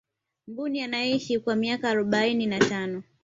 mbuni 0.47 0.81
anaishi 0.81 1.39
kwa 1.39 1.55
miaka 1.55 1.89
arobaini 1.89 2.45
na 2.45 2.59
tano 2.59 3.03